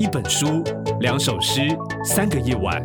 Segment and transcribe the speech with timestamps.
[0.00, 0.64] 一本书，
[1.00, 1.60] 两首诗，
[2.04, 2.84] 三个夜晚。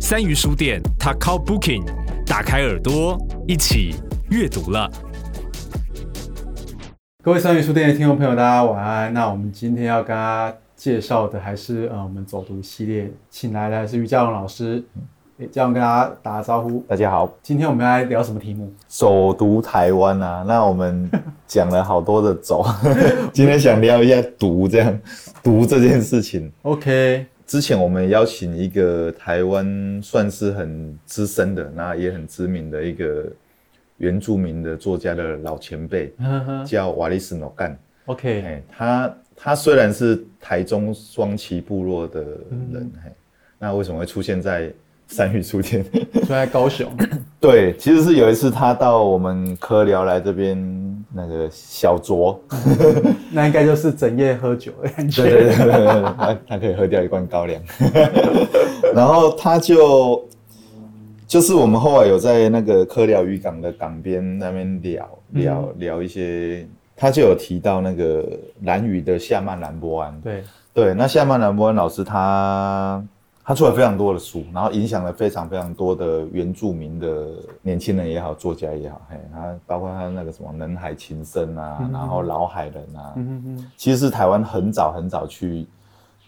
[0.00, 1.84] 三鱼书店，Takao Booking，
[2.26, 3.16] 打开耳朵，
[3.46, 3.94] 一起
[4.30, 4.90] 阅读了。
[7.22, 9.14] 各位三鱼书店的听众朋友，大家晚安。
[9.14, 14.82] 那我们今天要跟大家介绍的还是呃，我们走读系列，请来的是于嘉龙老师。
[15.46, 16.80] 嘉龙跟大家打个招呼。
[16.88, 18.72] 大家好，今天我们要来聊什么题目？
[18.88, 20.44] 走读台湾啊。
[20.44, 21.08] 那我们
[21.46, 22.64] 讲了好多的走，
[23.32, 25.00] 今天想聊一下读，这样
[25.40, 26.50] 读这件事情。
[26.62, 27.24] OK。
[27.46, 33.24] 之前我们邀请一个台湾算是很资深的，那也很知名的一个
[33.96, 36.12] 原住民的作家的老前辈，
[36.66, 37.78] 叫瓦利斯诺干。
[38.06, 42.20] OK，嘿，他他虽然是台中双旗部落的
[42.70, 43.10] 人，嘿，
[43.58, 44.70] 那为什么会出现在
[45.08, 45.82] 三鱼书店？
[46.12, 46.88] 出现在高雄？
[47.40, 50.86] 对，其实是有一次他到我们科聊来这边。
[51.10, 52.36] 那个小酌，
[53.32, 55.22] 那应该就是整夜喝酒的感觉。
[55.22, 55.86] 对对对，
[56.18, 57.60] 他 他可以喝掉一罐高粱。
[58.94, 60.22] 然后他就
[61.26, 68.28] 就是我们后来有在那个科聊渔港的港边那边聊聊、嗯、聊一些，他就有提到那个
[68.64, 70.20] 蓝屿的夏曼兰波安。
[70.20, 70.44] 对
[70.74, 73.02] 对，那夏曼兰波安老师他。
[73.48, 77.28] 他出了非常多的书，然后影响了非常非常多的原住民的
[77.62, 85.66] 年轻人也好，作家也好，嘿，他包括他那个什么人海情深啊，嗯、然后老海人啊，嗯嗯，其实是台湾很早很早去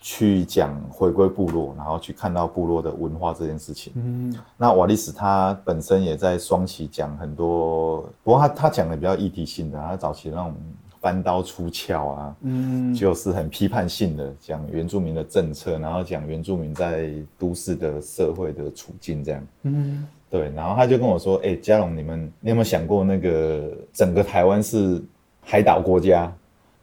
[0.00, 3.92] 去讲回归部落，然后去看到部落的文化这件事情。
[3.96, 10.54] 嗯，那瓦利斯他本身也在双旗讲很多，不过他他讲的比较议题性的，他早期那种。
[11.00, 25.02] 翻刀出鞘啊，嗯，就是很批判性的讲原住民的政策，然后讲原住民在都市的社会的处境这样，嗯，对，然后他就跟我说，哎、欸，嘉龙，你们你有没有想过那个整个台湾是
[25.40, 26.30] 海岛国家，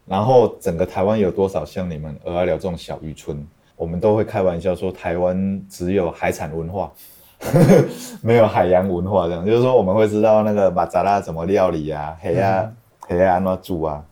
[0.08, 3.46] 然后整个台湾有多少像你们蚵仔寮这种小渔村？
[3.76, 6.92] 我们都会开玩笑说台湾只有海产文化，
[8.24, 12.62] 没有海洋文化，这样就是说我们会知道那个马扎拉怎么料理啊，黑啊。
[12.64, 12.76] 嗯
[13.08, 14.06] 黑暗怎么煮啊？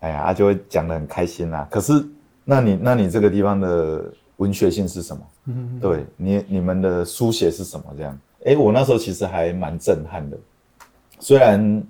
[0.00, 1.68] 哎呀，他就会讲得很开心啊。
[1.70, 1.92] 可是，
[2.42, 4.04] 那你那你这个地方的
[4.36, 5.22] 文学性是什么？
[5.44, 7.84] 嗯，对你你们的书写是什么？
[7.96, 10.38] 这样，哎，我那时候其实还蛮震撼的。
[11.18, 11.82] 虽然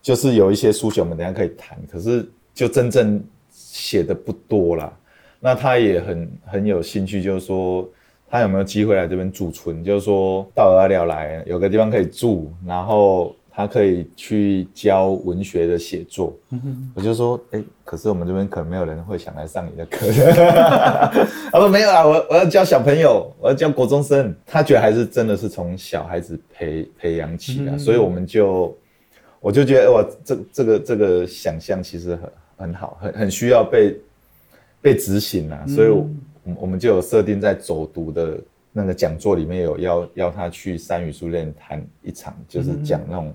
[0.00, 4.92] 就是有一些书写，我们等下可以谈，可是就真正写的不多啦。
[5.38, 7.88] 那他也很很有兴趣，就是说
[8.28, 9.84] 他有没有机会来这边驻村？
[9.84, 13.36] 就是说到蚵仔寮来，有个地方可以住，然后。
[13.54, 20.06] 他可以去教文学的写作，嗯、我就说，哎、欸，可是我们这边可能没有人会想来上你的课。
[21.52, 24.34] 他说没有啊，我我要教小朋友，我要教国中生。
[24.46, 28.74] 他觉得还是真的是从小孩子培培养起啊，嗯、所以我们就，
[29.38, 33.94] 我就觉得哇，这这个这个想象其实很很好，很很需要被
[34.80, 36.08] 被执行啊，所以我，
[36.44, 38.38] 我我们就有设定在走读的。
[38.74, 43.30] 那个讲座里面有邀邀他去三语书店谈一场，就是讲那种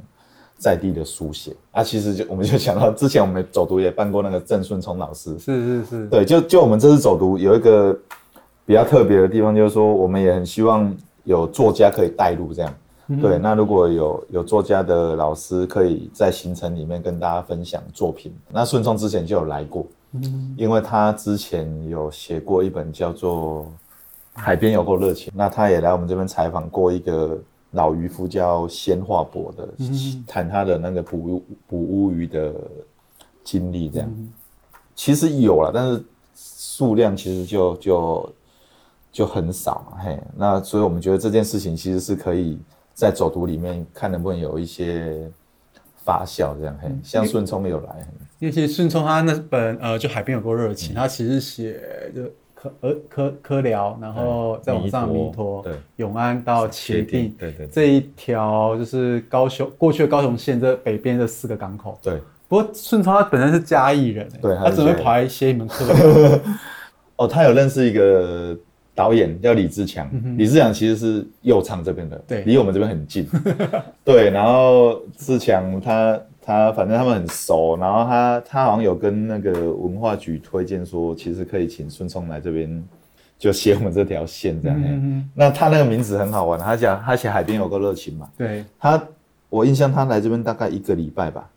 [0.57, 1.83] 在地的书写、嗯、啊。
[1.83, 7.95] 其实就我们就想到之前我们走读也办过那个郑顺聪老师，是是是，对，就就我们这次走读有一个
[8.65, 10.91] 比较特别的地方，就是说我们也很希望
[11.23, 12.73] 有作家可以带路这样。
[13.09, 23.71] 嗯、对，那如果有有作家的老师可以在行程里面跟大家分享作品，那顺聪之前就有来过，嗯，因为他之前有写过一本叫做。
[24.37, 27.37] 海边有够热情，那他也来我们这边采访过一个
[27.71, 29.67] 老渔夫叫鲜化博的，
[30.27, 32.53] 谈、嗯、他的那个捕捕乌鱼的
[33.43, 34.29] 经历，这样，嗯、
[34.95, 36.03] 其实有了，但是
[36.35, 38.33] 数量其实就就
[39.11, 42.59] 就很少，嘿，那所以我们觉得这件事情其实是可以
[42.93, 45.27] 在走读里面看能不能有一些
[46.05, 51.81] 发酵，这样，嘿，像顺聪有来，因为其实顺聪他那本呃，就海边有够热情，嗯、他其实写
[52.15, 52.21] 就。
[52.59, 62.19] 科呃科科寮，然后再往上弥陀，对，永安到茄萣，对对，这一条就是高雄过去的高雄县这北边这四个港口，对。
[62.47, 65.85] 不过顺聪他本身是嘉义人，对，他只会跑来写一门课。
[67.17, 68.57] 哦，他有认识一个
[68.95, 73.27] 导演叫李志强，李志强其实是右昌这边的，对，离我们这边很近，
[74.03, 74.29] 对。
[74.31, 76.19] 然后志强他。
[76.47, 82.81] 他反正他们很熟，然后他他好像有跟那个文化局推荐说，其实可以请孙聪来这边
[83.37, 85.25] 就写我们这条线这样。
[85.35, 88.29] 那他那个名字很好玩，他讲他写海边有个热情嘛。
[88.37, 88.63] 对。
[88.79, 89.03] 他
[89.49, 91.49] 我印象他来这边大概一个礼拜吧。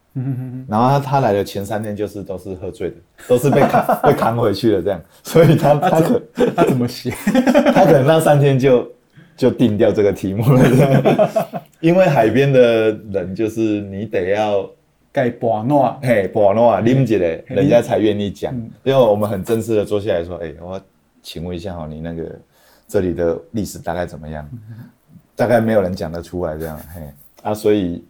[0.67, 2.97] 然后他他来的前三天就是都是喝醉的，
[3.29, 5.01] 都是被扛 被扛回去的这样。
[5.23, 6.21] 所以他他可
[6.57, 7.11] 他怎么写？
[7.73, 8.91] 他可能那三天就
[9.37, 11.31] 就定掉这个题目了，
[11.79, 14.69] 因为海边的人就是你得要。
[15.13, 18.55] 盖博诺，嘿，博诺，啉一个，人家才愿意讲。
[18.85, 20.81] 因为我们很正式的坐下来说，哎，我
[21.23, 22.39] 请问一下哈，你那个
[22.87, 24.49] 这里的历史大概怎么样？
[25.35, 27.03] 大概没有人讲得出来这样，嘿，
[27.43, 28.05] 啊，所以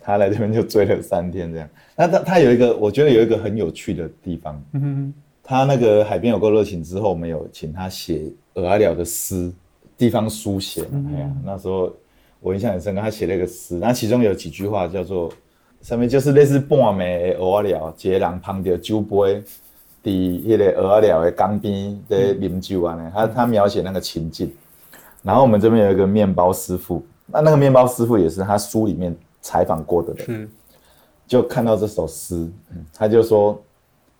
[0.00, 1.68] 他来这边就追了三天这样。
[1.94, 4.62] 那他他有一个，我觉得有一个很有趣的地方，
[5.42, 8.22] 他那个海边有够热情之后，我们有请他写
[8.54, 9.52] 蚵仔寮的诗，
[9.98, 10.82] 地方书写，
[11.14, 11.92] 哎呀，那时候。
[12.38, 15.32] 我印象很深刻，他写了一个诗，那其中有几句话叫做，
[15.86, 19.40] 上面就是类似半暝的蚵仔寮，一个人捧着酒杯，
[20.02, 23.12] 伫迄个蚵仔寮的江边在饮酒啊呢。
[23.14, 24.52] 他他描写那个情境，
[25.22, 30.48] 然后我们这边有一个面包师傅，那那个面包师傅也是他书里面采访过的人，嗯，
[31.24, 32.50] 就看到这首诗，
[32.92, 33.56] 他就说，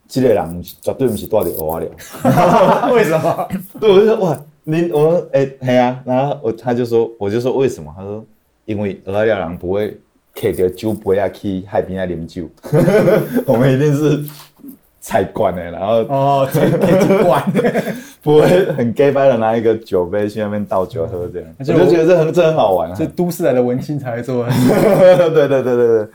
[0.06, 3.48] 这个人绝对不是住在蚵仔寮， 为什么？
[3.80, 4.40] 对，我就说哇。
[4.68, 7.92] 你我说哎，嘿、欸、啊，然后我他就说，我就说为什么？
[7.96, 8.24] 他说，
[8.66, 9.96] 因为蚵仔寮人不会
[10.36, 12.46] 开着酒杯啊去海边啊啉酒，
[13.46, 14.22] 我们一定是
[15.00, 16.68] 菜馆的，然后哦，菜
[17.24, 17.42] 馆。
[17.54, 17.82] 的，
[18.22, 24.46] 不会很 gay 掰的拿一个酒杯去那边倒酒喝这样， 我就觉得这很这很好玩啊，这都市来的文青才会做。
[24.46, 26.08] 对对对对对，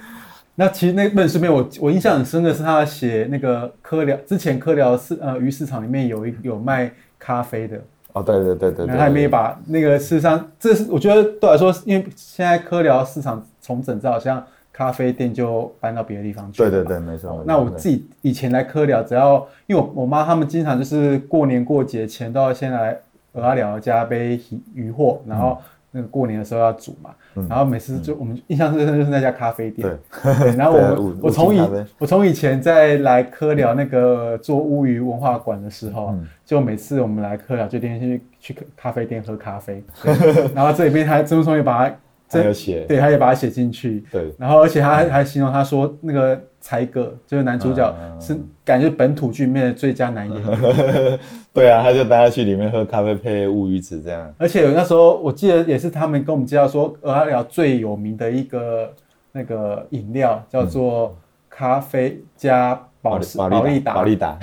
[0.55, 7.81] 那其实那本书里面我我印象很深的是他写那个科聊之前科聊市呃鱼市场里面有一有卖咖啡的。
[8.13, 14.43] 哦，对对对对，对他还没把那个事实上，这是我觉得对我来说，因为现在科聊市场重整之后，好像
[14.73, 16.57] 咖啡店就搬到别的地方去。
[16.57, 17.43] 对对对，没错。
[17.45, 22.97] 那我自己以前来科聊，只要因为我我妈他们经常就是过年过节前都要先来
[23.33, 24.39] 蚵仔寮加杯
[24.73, 25.57] 鱼货，然后
[25.91, 27.11] 那个过年的时候要煮嘛。
[27.47, 29.87] 然后每次就我们印象最深就是那家咖啡店。
[30.21, 30.55] 对。
[30.57, 31.61] 然后我 我从以
[31.97, 36.13] 我从以前在来科聊那个做乌鱼文化馆的时候，
[36.45, 39.81] 就每次我们来科寮就天天去去咖啡店喝咖啡。
[40.53, 41.95] 然后这里边还曾松也把它
[42.31, 44.03] 真有写，对，他也把它写进去。
[44.11, 44.33] 对。
[44.37, 51.19] 然后而且他还还形容他说那个才哥就是男主角是感觉本土剧里面的最佳男演员。
[51.53, 54.33] 对啊，他就带他去里面喝咖啡配乌鱼子这样。
[54.37, 58.93] 而且那时候我记得也是他们跟我们介绍说，蚵仔寮最有名的一个
[59.33, 61.17] 那个饮料叫做
[61.49, 63.93] 咖啡加保保利达。
[63.93, 64.39] 保利达，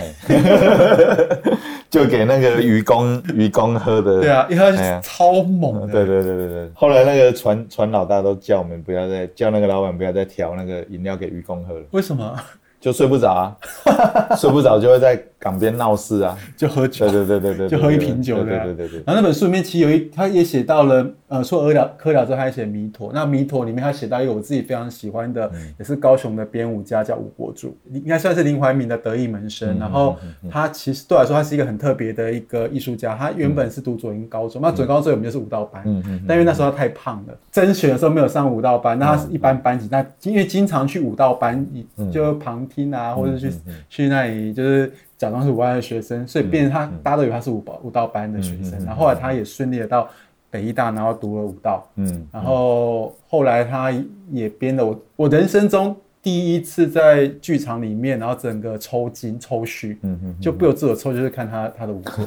[1.90, 4.20] 就给那个愚公 愚公喝的。
[4.20, 5.92] 对啊，因为他超猛的。
[5.92, 6.70] 对对对对对。
[6.74, 11.84] 后来那个船船老大都叫我们不要再叫那个老板不要再调那个饮料给愚公喝了。
[11.92, 12.36] 为什么？
[12.80, 13.56] 就睡不着啊，
[14.36, 19.02] 睡不着就会在港边闹事啊，就喝酒，对对对对对，就喝一瓶酒，对对对对。
[19.06, 23.10] 然后那本书里面其实有一，他也写到了，呃，说蚵寮蚵寮之后，他还写弥陀。
[23.12, 29.78] 那弥陀里面他写到一个我自己非常喜欢的，也是高雄的编舞家，叫吴国柱，应该算是林怀民的得意门生。
[29.78, 30.16] 然后
[30.50, 33.16] 他其实对我来说，他是一个很特别的一个艺术家。
[33.16, 35.82] 他原本是读左营高中，那左营高中我们就是舞蹈班，
[36.26, 39.88] 但因为那时候他太胖了，甄选的时候没有上舞蹈班，那他是一般班级。
[39.90, 41.64] 那因为经常去舞蹈班，
[42.12, 43.50] 就旁听啊，或者去
[43.88, 44.92] 去那里就是。
[45.18, 48.78] 假装是舞蹈班的学生，所以变成他大家都以为他是舞蹈舞蹈班的学生。
[48.84, 50.08] 然后后来他也顺利的到
[50.48, 51.84] 北艺大，然后读了舞蹈。
[51.96, 53.92] 嗯，然后后来他
[54.30, 62.24] 也编了我我人生中第一次在剧场里面，然后整个抽筋抽虚，嗯嗯，就不由自主抽，就是看他他的舞作。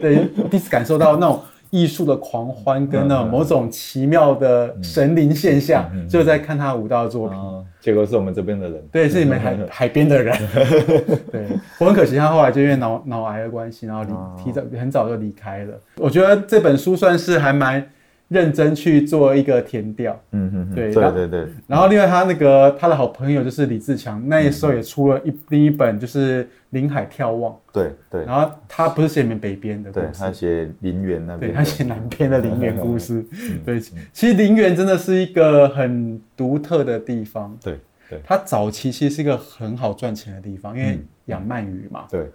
[0.00, 1.40] 对，第一次感受到那种。
[1.70, 7.38] 艺术的狂欢跟那某种奇妙的神灵现象，就在看他舞蹈作品。
[7.80, 10.36] 结果是我们这边的人，对，是你们海海边的人。
[11.30, 11.46] 对，
[11.78, 15.74] 我很可惜，他后来就因为脑脑癌的关系，然后离提早很早就离开了。
[15.96, 17.86] 我觉得这本书算是还蛮。
[18.28, 21.46] 认真去做一个填调，嗯嗯，对对对对。
[21.68, 28.24] 然后另外他那个他的好朋友就是李自强，那时候也出了一另一本就是《临海眺望》，对对。
[28.24, 33.24] 然后他不是写你们北边的对，他写林园那边，对他写南边的林园故事。
[33.64, 37.56] 对，其实林园真的是一个很独特的地方。
[37.62, 37.78] 对
[38.10, 42.06] 对，他早期其实是一个很好赚钱的地方，因为养鳗鱼嘛。
[42.10, 42.28] 对。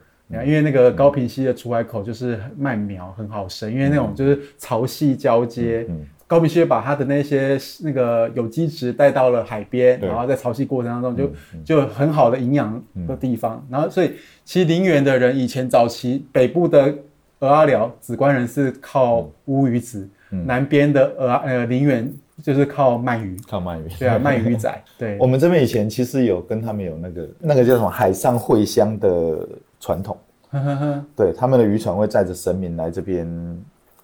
[0.46, 5.86] 因为那个高平溪的出海口就是麦苗很好生，因为那种就是潮汐交接，
[6.26, 11.32] 高平溪把它的那些那个有机质带到了海边，然后在潮汐过程当中就
[11.66, 13.66] 就很好的营养的地方。
[13.70, 14.14] 然后所以
[14.46, 16.96] 其实林园的人以前早期北部的
[17.40, 22.10] 鹅阿寮梓官人是靠乌鱼子，南边的鹅呃林园
[22.42, 24.84] 就是靠鳗鱼，靠鳗鱼，对啊， 鳗鱼仔。
[24.98, 29.46] 对，我们这边以前其实有跟他们有那个那个叫什么海上会乡的。
[29.82, 30.16] 传统，
[31.18, 33.28] 对，他们的渔船会载着神明来这边，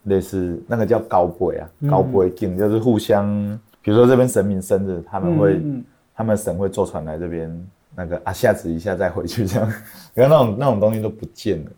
[0.04, 3.26] 类似那个叫高杯啊，高杯敬，就是互相，
[3.82, 5.62] 比如说这边神明生日，他们会，
[6.16, 9.70] 他们神会坐船来这边，那个啊下子一下再回去这样，
[10.16, 11.72] 你看那种那种东西都不见了。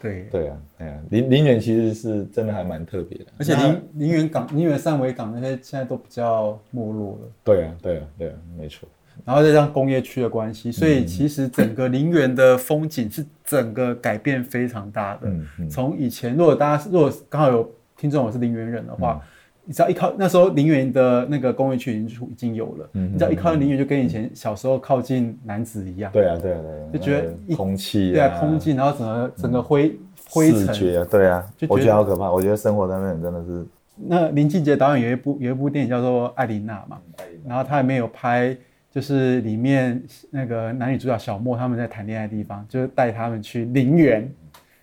[0.00, 0.22] 对。
[0.32, 7.28] 对啊，哎呀，林林园其实是真的还蛮特别的，而且林林园港、林园三维港那些现在都比较没落了。
[7.44, 8.88] 对啊，对啊，对啊，没错。
[9.24, 15.30] 然后再加上工业区的关系，所以其实整个陵园的风景是整个改变非常大的。
[15.70, 19.20] 从以前，如果大家如果刚好有听众我是陵园人的话，
[19.64, 26.10] 你知道一靠那时候陵园的那个工业区已经已经有了，你知道一靠近林园就跟以前小时候靠近男子一样。
[26.12, 26.88] 对啊对啊对啊。
[26.92, 29.96] 就觉得空气对啊空气，然后整个整个灰
[30.28, 31.06] 灰尘。
[31.08, 32.28] 对啊，就我觉得好可怕。
[32.30, 33.64] 我觉得生活在那边真的是。
[34.04, 36.98] 那林俊杰导演有一部有一部电影叫做《艾琳娜》嘛，
[37.46, 38.56] 然后他里面有拍，
[38.92, 44.30] 就是里面那个男女主角小莫他们在谈恋爱的地方，就是带他们去陵园，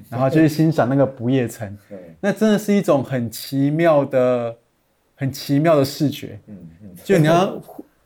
[0.10, 1.78] 然后就是欣赏那个不夜城。
[1.88, 4.56] 对那真的是一种很奇妙的、
[5.14, 6.40] 很奇妙的视觉。
[6.48, 7.62] 嗯嗯就你要，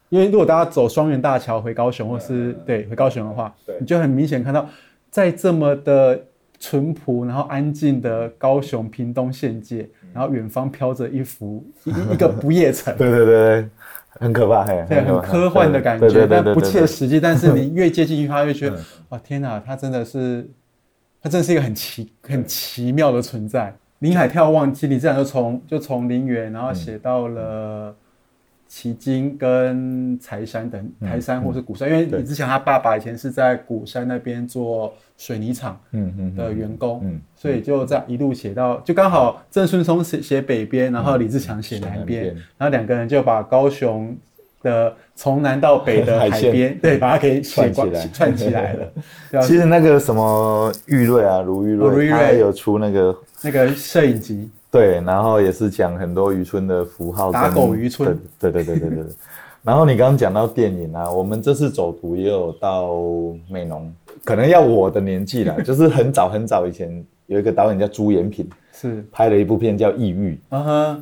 [0.10, 4.68] 因为如果大家走双园大桥回高雄，或是对回高雄的话，你就很明显看到，
[5.10, 6.22] 在这么的
[6.60, 9.88] 淳朴然后安静的高雄屏东县界。
[10.14, 13.70] 然后远方飘着一幅一一个不夜城，对对对对，
[14.20, 17.20] 很可怕，嘿，对，很科幻的感觉，但不切实际。
[17.20, 18.80] 但是你越接近去，他越觉得，
[19.10, 20.50] 哇，天哪，它真的是，
[21.22, 23.74] 它真的是一个很奇很奇妙的存在。
[24.00, 27.96] 林海眺望机，你自然就从就从林园，然后写到了。
[28.76, 35.80] 旗津跟柴山等台山或是鼓山，因为李志强他爸爸以前是在鼓山那边做水泥厂
[36.36, 42.26] 的员工，所以就这样一路写到，就刚好郑顺松写写北边，然后李志强写南边，
[42.58, 44.18] 然后两个人就把高雄
[44.64, 48.08] 的从南到北的海边，对，把它给写起来。
[48.08, 48.92] 串起来了。
[49.44, 54.50] 其实那个什么玉瑞啊，卢玉瑞，他有出那个那个摄影集。
[54.74, 58.20] 对，然后也是讲很多渔村的符号，打狗渔村。
[58.40, 59.06] 对对对对对对。
[59.62, 62.90] 然后你刚刚讲到电影啊，我们这次走图也有到
[63.48, 63.94] 美浓，
[64.26, 70.40] 可能要我的年纪了， 就是很早很早以前有一个导演叫朱延平，是拍了一部片叫《异域》，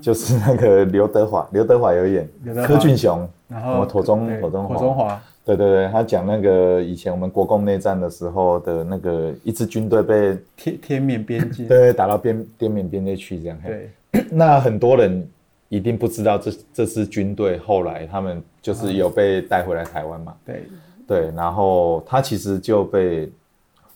[0.01, 2.29] 就是那个刘德华，刘德华有演，
[2.65, 5.21] 柯俊雄，然后庹宗庹宗华。
[5.43, 13.57] 对对对，他讲那个以前我们国共内战的时候的那个一支军队被天天缅边境， 对，打到边滇缅边界去这样。
[13.65, 13.89] 对，
[14.29, 15.27] 那很多人
[15.67, 20.35] 一定不知道这这支军队后来他们就是有被带回来台湾嘛。
[20.45, 20.63] 对
[21.07, 23.27] 对，然后他其实就被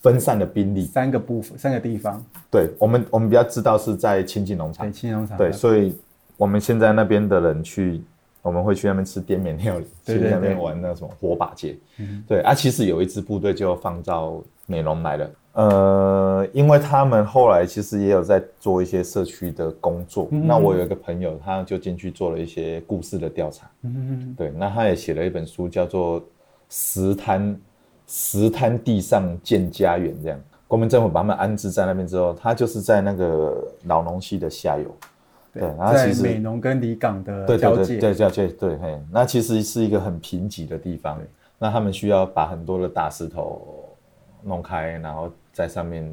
[0.00, 2.20] 分散的兵力三个部分，三个地方。
[2.50, 5.38] 对我们我们比较知道是在清境农场，清境农场。
[5.38, 5.96] 对，所以
[6.36, 8.02] 我们现在那边的人去。
[8.46, 11.76] 我们会去那边吃滇缅料理，去那边玩那种火把节。
[12.28, 15.30] 对啊，其实有一支部队就放到美容来了。
[15.54, 20.28] 呃，因为他们后来其实也有在做一些社区的工作。
[20.30, 23.68] 嗯、那我有一个朋友，他就进去做了一些故事的调查。
[23.82, 26.20] 嗯，对，那他也写了一本书，叫做
[26.68, 27.60] 《石滩
[28.06, 30.40] 石滩地上建家园》这样。
[30.68, 34.94] 国民政府把他们安置在那边之后，他就是在那个老农溪的下游。
[35.60, 41.18] 对，然后其实在美浓跟离港的交界，对交界，对嘿，那其实是一个很贫瘠的地方。
[41.58, 43.86] 那他们需要把很多的大石头
[44.42, 46.06] 弄开，然后在上面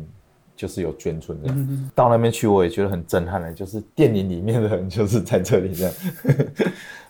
[0.55, 1.57] 就是有眷村这样。
[1.59, 5.93] 嗯、到那边去，我也觉得很震撼的，就是电影里面的人就是在这里这样。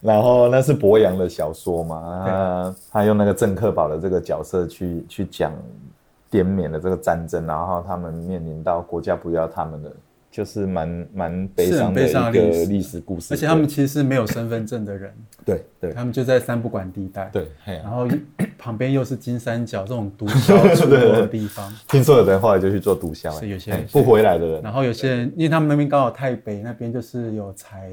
[0.01, 5.53] 然后那是博洋的小说嘛，他他用那个郑克宝的这个角色去去讲
[6.31, 9.91] 滇缅的这个战争，然后他们面临到国家不要他们的。
[10.33, 15.13] 就是蛮蛮悲伤的一个历史故事，而且他们其实是没有身份证的人，
[15.45, 18.07] 对对，他们就在三不管地带，对，然后
[18.57, 27.91] 旁边又是金三角这种毒枭出没的地方， 听说有人后来就去做毒枭，是有些人不回来的人，然后有些人因为他们那边刚好太北那边就是有采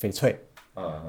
[0.00, 0.40] 翡翠，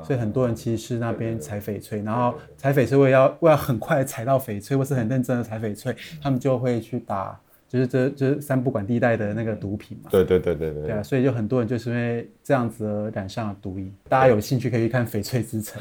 [0.03, 7.39] 所以很多人其实是那边采翡翠，然后采翡翠为要为要很快采到翡翠或是很认真的采翡翠，他们就会去打。
[7.69, 13.93] 就是这就是三不管地带的那个毒品嘛，对对对对对，对啊，所以就很多人就是因为这样子而染上了毒瘾。
[14.09, 15.79] 大家有兴趣可以去看《翡翠之城》，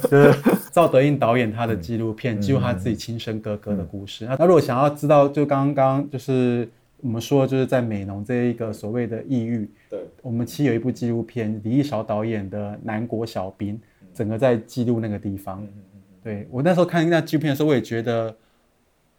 [0.08, 0.32] 就是
[0.72, 4.26] 赵德胤导演他的纪录片，记录他自己亲生哥哥的故事。
[4.38, 6.66] 那如果想要知道，就刚刚就是
[7.02, 13.74] 我们说就是在美浓这一个所谓的异域，对，我们其实有一部纪录片，李义韶导演的《南国小兵》，
[14.14, 15.62] 整个在记录那个地方。
[16.24, 18.34] 对，我那时候看那纪录片的时候，我也觉得。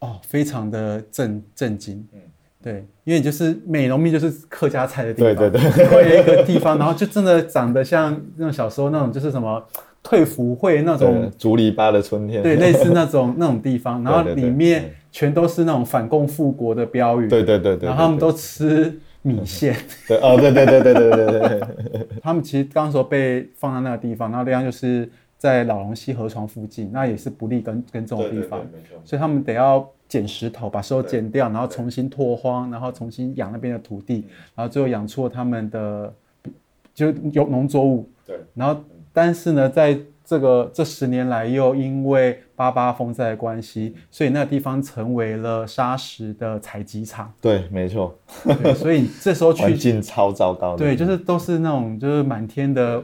[0.02, 2.18] 哦，非常的震震惊，嗯，
[2.60, 9.64] 对，因为就是美浓蜜就是客家菜的地方，对对对，会有一个地方，然后就真的长得像那种小时候那种，就是什么
[10.02, 19.76] 退服会那种竹篱笆的春天，对，类似那种那种地方， 然后里面全都是那种反共复国的标语，对对对对，然后他们都吃米线，
[20.08, 25.08] 对哦，对对对对对对对， 他们其实刚时候被放在那个地方，然后这样就是。
[25.42, 28.64] 在老龙溪河床附近，那也是不利耕耕种的地方，
[29.04, 36.14] 所以他们得要捡石头，把石头捡掉，然后重新拓荒，然后重新养那边的土地，然后最后养出了他们的
[36.94, 38.08] 就有农作物。
[38.24, 38.80] 对，然后
[39.12, 39.92] 但是呢，在
[40.24, 47.30] 这这个这十年来又因为八八风灾的关系，所以那个地方成为了砂石的采集场。
[47.40, 48.16] 对，没错。
[48.76, 50.78] 所以这时候去环境超糟糕的。
[50.78, 53.02] 对，就是都是那种就是满天的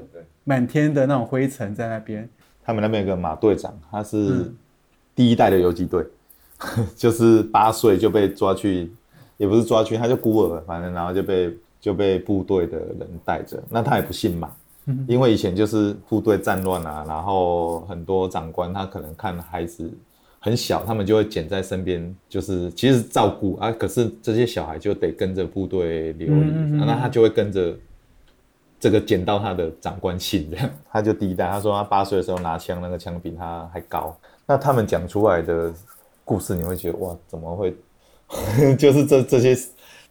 [0.49, 2.27] 满天的那种灰尘在那边。
[2.65, 4.51] 他们那边有个马队长，他是
[5.15, 6.03] 第一代的游击队，
[6.79, 8.91] 嗯、 就是八岁就被抓去，
[9.37, 13.63] 也不是抓去，他就孤儿，反正然后就被就被部队的人带着。
[13.69, 14.51] 那他也不姓马。
[15.07, 19.91] 因为以前就是部队战乱啊，然后很多长官他可能看孩子
[20.41, 23.71] 很小，他们就会捡在身边，就是其实照顾啊。
[23.71, 27.77] 可是这些小孩就得跟着部队流离，那他就会跟着
[28.81, 30.71] 这个捡到他的长官信这样。
[30.91, 34.17] 他就第一代，他说他八岁的时候拿枪，那个枪比他还高。
[34.47, 35.73] 那他们讲出来的
[36.25, 37.75] 故事，你会觉得哇，怎么会？
[38.79, 39.57] 就是这这些。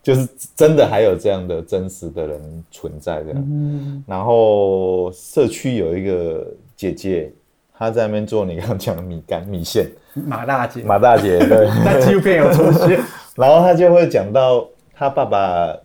[0.03, 6.47] 就是真的还有这样的真实的人存在这样，嗯、然后社区有一个
[6.77, 7.29] 姐姐，
[7.73, 12.97] 她在那边做你刚刚讲的米干米线，马大姐，马大姐对， 在纪录片有出现，
[13.35, 15.75] 然后她就会讲到她爸爸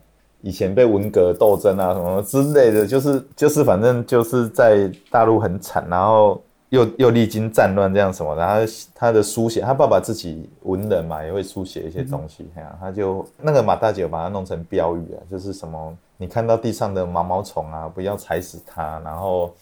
[0.42, 6.42] 以前被文革斗争啊什么之类的，就是就是反正就是在大陆很惨，然后。
[6.72, 12.46] 又又历经战乱这样什么的，他他的书写，他爸爸自己文人嘛，也会书写一些东西。
[12.56, 19.52] 哎呀、嗯，他就那个马大姐把它弄成标语啊，就是什么你看到地上的毛毛虫啊，不要踩死它，然后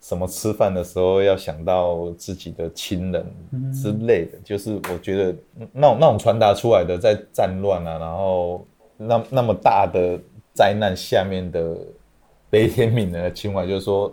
[0.00, 3.26] 什么吃饭的时候要想到自己的亲人
[3.70, 5.36] 之类的，就是我觉得
[5.70, 10.18] 那种那种传达出来的，在战乱啊，然后那那么大的
[10.52, 11.76] 灾难下面的
[12.50, 14.12] 悲天悯人的情怀，就是说。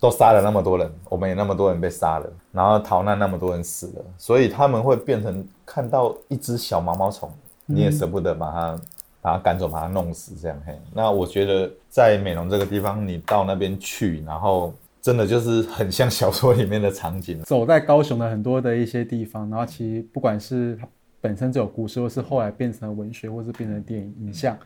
[0.00, 7.28] 都杀了那么多人，我们也那么多人被杀了，然后逃难那么多人死了，所以他们会变成看到一只小毛毛虫，
[7.66, 8.80] 你也舍不得把它
[9.20, 10.56] 把它赶走，把它弄死这样。
[10.64, 17.42] 嘿，那我觉得在美浓这个地方，你到那边去，然后真的就是很像小说里面的场景。
[17.42, 20.78] 走在高雄的很多的一些地方，然后其实不管是
[21.20, 24.58] 本身就有故事，或是后来变成了文学，或是变成电影影像，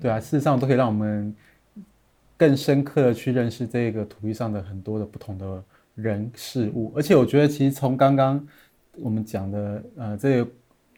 [0.00, 1.34] 对啊，事实上都可以让我们。
[2.38, 5.64] 更深刻的去认识这个土地上的很多的不同的
[5.94, 8.46] 人事物，而且我觉得其实从刚刚
[8.98, 10.50] 我们讲的呃这个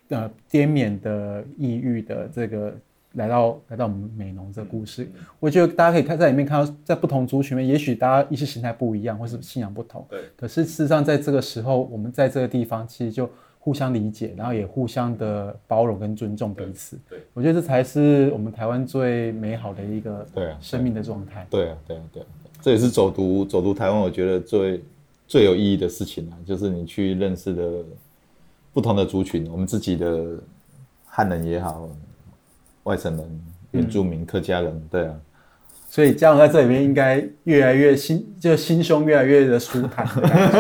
[0.09, 2.77] 呃滇缅的异域的这个
[3.12, 13.31] 来到来到我们美浓这个故事，我觉得大家可以看在里面看到，在不同族群里面，也许大家意识形态不一样，或是信仰不同，对，可是事实上在这个时候，我们在这个地方其实就。
[13.68, 16.98] 互相理解，然后也互相的包容跟尊重彼此。
[17.07, 21.46] 对，对我觉得这才是我们台湾最美好的一个对生命的状态。
[21.50, 22.26] 对啊，对啊，对啊，
[22.62, 24.83] 这也是走读走读台湾，我觉得最
[25.26, 27.85] 最有意义的事情啊，就是你去认识的
[28.72, 30.40] 不同的族群，我们自己的
[31.04, 31.87] 汉人也好，
[32.85, 33.40] 外省人、
[33.72, 35.20] 原住民、嗯、客家人，对啊。
[35.90, 40.07] 所以嘉荣在这里面应该越来越心，就心胸越来越的舒坦。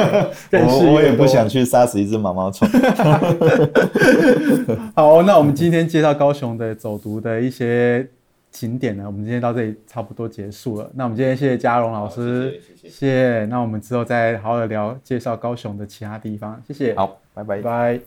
[0.52, 2.66] 我我也不想去杀死一只毛毛虫。
[4.96, 8.08] 好，那我们今天介绍高雄的走读的一些
[8.50, 10.90] 景点呢，我们今天到这里差不多结束了。
[10.94, 13.44] 那我们今天谢谢嘉荣老师，谢谢，谢谢。
[13.50, 16.58] 那我们之后再好好的聊介绍高雄的其他地方。
[16.66, 16.94] 谢谢。
[16.94, 18.00] 好，拜拜拜。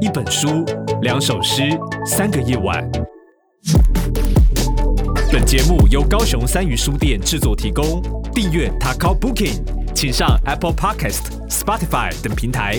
[0.00, 0.64] 一本书，
[1.02, 1.64] 两首诗，
[2.06, 2.88] 三个夜晚。
[5.32, 8.02] 本节目由高雄三余书店制作提供。
[8.34, 9.62] 订阅 Takao Booking，
[9.94, 12.78] 请上 Apple Podcast、Spotify 等平台